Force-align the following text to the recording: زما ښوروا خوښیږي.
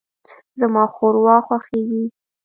زما 0.59 0.83
ښوروا 0.95 1.37
خوښیږي. 1.45 2.03